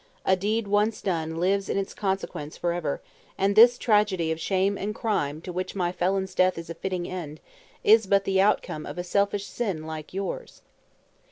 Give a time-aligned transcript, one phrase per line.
[0.25, 3.03] A deed once done lives in its consequence for ever,
[3.37, 7.07] and this tragedy of shame and crime to which my felon's death is a fitting
[7.07, 7.39] end,
[7.83, 10.63] is but the outcome of a selfish sin like yours!"